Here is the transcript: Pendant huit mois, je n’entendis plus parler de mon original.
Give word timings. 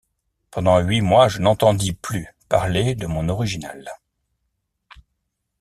Pendant 0.49 0.79
huit 0.79 1.01
mois, 1.01 1.27
je 1.27 1.37
n’entendis 1.37 1.93
plus 1.93 2.27
parler 2.49 2.95
de 2.95 3.05
mon 3.05 3.29
original. 3.29 3.87